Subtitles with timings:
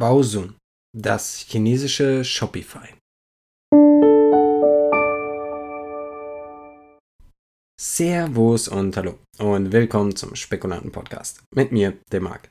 [0.00, 0.54] Baozun,
[0.96, 2.94] das chinesische Shopify.
[7.80, 12.48] Servus und hallo und willkommen zum Spekulanten Podcast mit mir, dem Marc.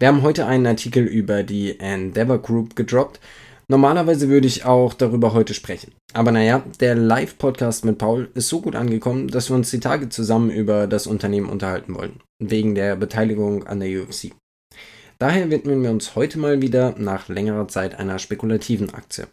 [0.00, 3.20] Wir haben heute einen Artikel über die Endeavor Group gedroppt.
[3.68, 5.92] Normalerweise würde ich auch darüber heute sprechen.
[6.14, 10.08] Aber naja, der Live-Podcast mit Paul ist so gut angekommen, dass wir uns die Tage
[10.08, 12.18] zusammen über das Unternehmen unterhalten wollen.
[12.40, 14.32] Wegen der Beteiligung an der UFC.
[15.22, 19.28] Daher widmen wir uns heute mal wieder nach längerer Zeit einer spekulativen Aktie.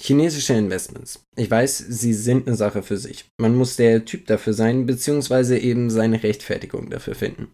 [0.00, 1.20] Chinesische Investments.
[1.36, 3.26] Ich weiß, sie sind eine Sache für sich.
[3.38, 7.48] Man muss der Typ dafür sein, beziehungsweise eben seine Rechtfertigung dafür finden.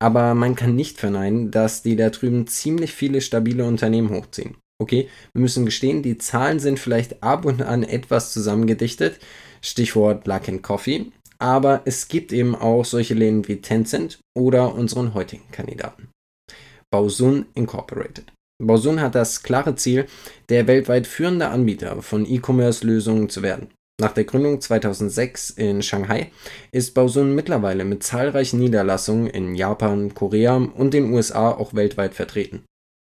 [0.00, 4.56] Aber man kann nicht verneinen, dass die da drüben ziemlich viele stabile Unternehmen hochziehen.
[4.82, 9.20] Okay, wir müssen gestehen, die Zahlen sind vielleicht ab und an etwas zusammengedichtet.
[9.62, 11.12] Stichwort Black and Coffee.
[11.38, 16.08] Aber es gibt eben auch solche Läden wie Tencent oder unseren heutigen Kandidaten.
[16.92, 18.32] Baosun Incorporated.
[18.60, 20.06] Baosun hat das klare Ziel,
[20.48, 23.68] der weltweit führende Anbieter von E-Commerce-Lösungen zu werden.
[24.00, 26.30] Nach der Gründung 2006 in Shanghai
[26.72, 32.64] ist Baosun mittlerweile mit zahlreichen Niederlassungen in Japan, Korea und den USA auch weltweit vertreten.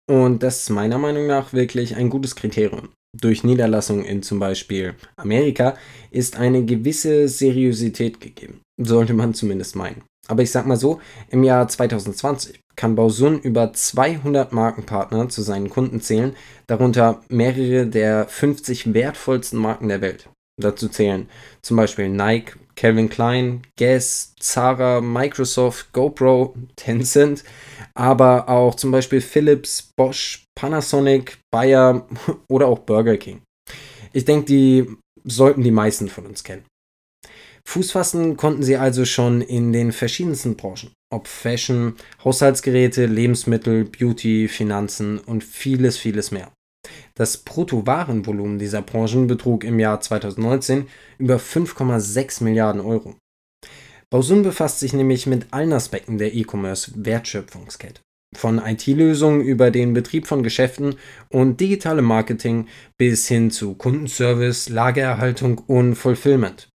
[0.10, 2.90] Und das ist meiner Meinung nach wirklich ein gutes Kriterium.
[3.18, 5.78] Durch Niederlassungen in zum Beispiel Amerika
[6.12, 10.04] ist eine gewisse Seriosität gegeben, sollte man zumindest meinen.
[10.27, 15.69] Aber ich sag mal so, im Jahr 2020 kann Baosun über 200 Markenpartner zu seinen
[15.69, 16.36] Kunden zählen,
[16.67, 20.30] darunter mehrere der 50 wertvollsten Marken der Welt.
[20.61, 21.30] Dazu zählen
[21.61, 27.44] zum Beispiel Nike, Calvin Klein, Guess, Zara, Microsoft, GoPro, Tencent,
[27.94, 32.08] aber auch zum Beispiel Philips, Bosch, Panasonic, Bayer
[32.47, 33.42] oder auch Burger King.
[34.14, 36.66] Ich denke, die sollten die meisten von uns kennen.
[37.66, 44.48] Fuß fassen konnten sie also schon in den verschiedensten Branchen, ob Fashion, Haushaltsgeräte, Lebensmittel, Beauty,
[44.48, 46.52] Finanzen und vieles, vieles mehr.
[47.16, 50.88] Das Bruttowarenvolumen dieser Branchen betrug im Jahr 2019
[51.20, 53.16] über 5,6 Milliarden Euro.
[54.10, 58.02] Baosun befasst sich nämlich mit allen Aspekten der E-Commerce-Wertschöpfungskette.
[58.36, 60.95] Von IT-Lösungen über den Betrieb von Geschäften
[61.30, 62.67] und digitale Marketing
[62.98, 66.70] bis hin zu Kundenservice, Lagererhaltung und Fulfillment.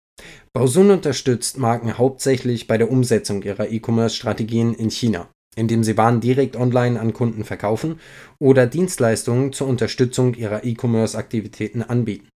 [0.55, 5.27] Baosun unterstützt Marken hauptsächlich bei der Umsetzung ihrer E-Commerce-Strategien in China,
[5.57, 7.99] indem sie Waren direkt online an Kunden verkaufen
[8.39, 12.29] oder Dienstleistungen zur Unterstützung ihrer E-Commerce-Aktivitäten anbieten.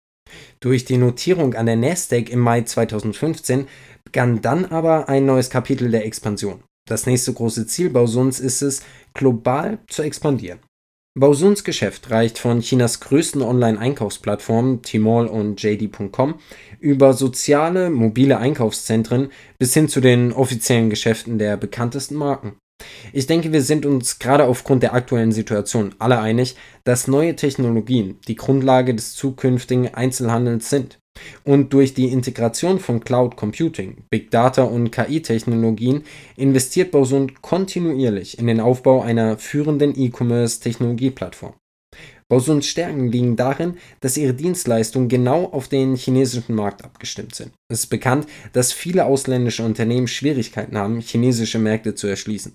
[0.59, 3.69] Durch die Notierung an der Nasdaq im Mai 2015
[4.03, 6.65] begann dann aber ein neues Kapitel der Expansion.
[6.89, 8.83] Das nächste große Ziel Baosuns ist es,
[9.15, 10.59] global zu expandieren.
[11.19, 16.37] Baosuns Geschäft reicht von Chinas größten Online-Einkaufsplattformen Tmall und JD.com
[16.79, 22.57] über soziale, mobile Einkaufszentren bis hin zu den offiziellen Geschäften der bekanntesten Marken.
[23.13, 28.21] Ich denke, wir sind uns gerade aufgrund der aktuellen Situation alle einig, dass neue Technologien
[28.29, 31.01] die Grundlage des zukünftigen Einzelhandels sind.
[31.45, 36.05] Und durch die Integration von Cloud Computing, Big Data und KI-Technologien
[36.37, 41.55] investiert Baosun kontinuierlich in den Aufbau einer führenden E-Commerce-Technologieplattform.
[42.31, 47.53] Bausuns Stärken liegen darin, dass ihre Dienstleistungen genau auf den chinesischen Markt abgestimmt sind.
[47.73, 52.55] Es ist bekannt, dass viele ausländische Unternehmen Schwierigkeiten haben, chinesische Märkte zu erschließen.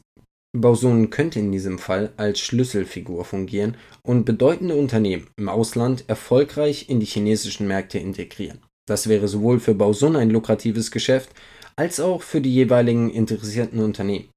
[0.56, 7.00] Bausun könnte in diesem Fall als Schlüsselfigur fungieren und bedeutende Unternehmen im Ausland erfolgreich in
[7.00, 8.60] die chinesischen Märkte integrieren.
[8.88, 11.32] Das wäre sowohl für Bausun ein lukratives Geschäft
[11.76, 14.30] als auch für die jeweiligen interessierten Unternehmen.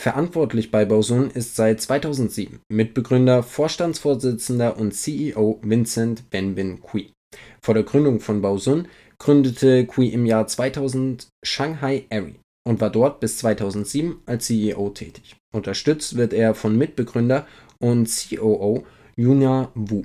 [0.00, 7.10] Verantwortlich bei Baosun ist seit 2007 Mitbegründer, Vorstandsvorsitzender und CEO Vincent Benbin Cui.
[7.60, 8.86] Vor der Gründung von Baosun
[9.18, 12.36] gründete Cui im Jahr 2000 Shanghai Airy
[12.68, 15.36] und war dort bis 2007 als CEO tätig.
[15.54, 17.46] Unterstützt wird er von Mitbegründer
[17.78, 18.84] und COO
[19.16, 20.02] Yuna Wu.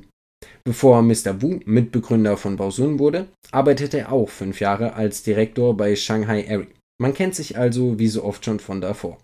[0.63, 1.41] Bevor Mr.
[1.41, 6.69] Wu Mitbegründer von Baosun wurde, arbeitete er auch fünf Jahre als Direktor bei Shanghai Airy.
[7.01, 9.17] Man kennt sich also wie so oft schon von davor.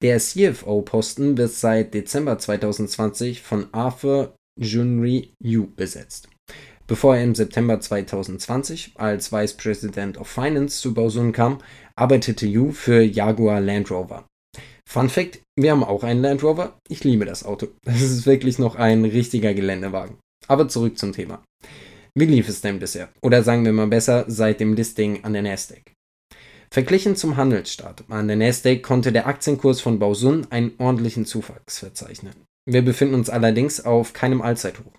[0.00, 6.28] Der CFO-Posten wird seit Dezember 2020 von Arthur Junri Yu besetzt.
[6.86, 11.58] Bevor er im September 2020 als Vice President of Finance zu Baosun kam,
[11.96, 14.24] arbeitete Yu für Jaguar Land Rover.
[14.88, 16.76] Fun Fact: Wir haben auch einen Land Rover.
[16.88, 17.68] Ich liebe das Auto.
[17.84, 20.18] Das ist wirklich noch ein richtiger Geländewagen.
[20.48, 21.42] Aber zurück zum Thema.
[22.14, 23.08] Wie lief es denn bisher?
[23.22, 25.92] Oder sagen wir mal besser, seit dem Listing an der Nasdaq?
[26.70, 32.34] Verglichen zum Handelsstart an der Nasdaq konnte der Aktienkurs von Baosun einen ordentlichen Zuwachs verzeichnen.
[32.66, 34.92] Wir befinden uns allerdings auf keinem Allzeithoch.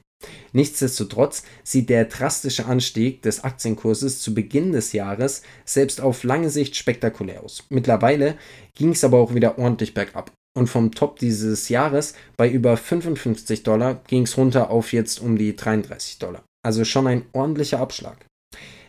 [0.51, 6.75] Nichtsdestotrotz sieht der drastische Anstieg des Aktienkurses zu Beginn des Jahres selbst auf lange Sicht
[6.75, 7.63] spektakulär aus.
[7.69, 8.37] Mittlerweile
[8.75, 10.31] ging es aber auch wieder ordentlich bergab.
[10.55, 15.37] Und vom Top dieses Jahres bei über 55 Dollar ging es runter auf jetzt um
[15.37, 16.43] die 33 Dollar.
[16.63, 18.25] Also schon ein ordentlicher Abschlag.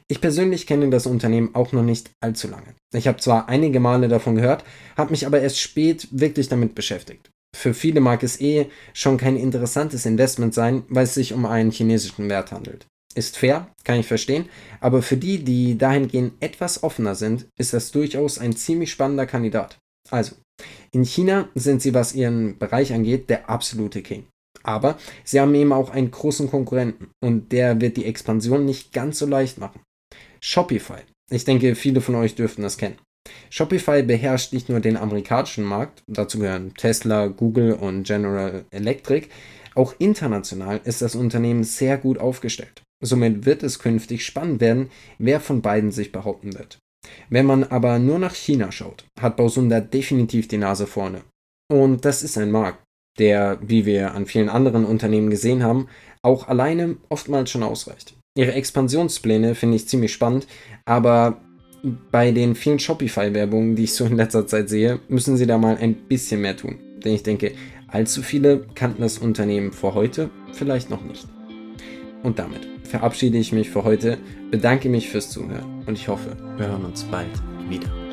[0.07, 2.75] Ich persönlich kenne das Unternehmen auch noch nicht allzu lange.
[2.93, 4.63] Ich habe zwar einige Male davon gehört,
[4.99, 7.31] habe mich aber erst spät wirklich damit beschäftigt.
[7.55, 11.71] Für viele mag es eh schon kein interessantes Investment sein, weil es sich um einen
[11.71, 12.87] chinesischen Wert handelt.
[13.15, 14.49] Ist fair, kann ich verstehen,
[14.81, 19.79] aber für die, die dahingehend etwas offener sind, ist das durchaus ein ziemlich spannender Kandidat.
[20.11, 20.35] Also,
[20.91, 24.27] in China sind sie, was ihren Bereich angeht, der absolute King.
[24.65, 29.21] Aber sie haben eben auch einen großen Konkurrenten und der wird die Expansion nicht ganz
[29.21, 29.81] so leicht machen.
[30.41, 31.03] Shopify.
[31.31, 32.99] Ich denke, viele von euch dürften das kennen.
[33.51, 39.29] Shopify beherrscht nicht nur den amerikanischen Markt, dazu gehören Tesla, Google und General Electric,
[39.75, 42.83] auch international ist das Unternehmen sehr gut aufgestellt.
[43.03, 46.79] Somit wird es künftig spannend werden, wer von beiden sich behaupten wird.
[47.29, 51.23] Wenn man aber nur nach China schaut, hat Bausunda definitiv die Nase vorne.
[51.71, 52.83] Und das ist ein Markt,
[53.19, 55.89] der, wie wir an vielen anderen Unternehmen gesehen haben,
[56.23, 58.15] auch alleine oftmals schon ausreicht.
[58.37, 60.47] Ihre Expansionspläne finde ich ziemlich spannend,
[60.85, 61.41] aber
[62.11, 65.77] bei den vielen Shopify-Werbungen, die ich so in letzter Zeit sehe, müssen sie da mal
[65.77, 66.79] ein bisschen mehr tun.
[67.05, 67.53] Denn ich denke,
[67.89, 71.27] allzu viele kannten das Unternehmen vor heute vielleicht noch nicht.
[72.23, 74.19] Und damit verabschiede ich mich für heute,
[74.51, 77.29] bedanke mich fürs Zuhören und ich hoffe, wir hören uns bald
[77.69, 78.04] wieder.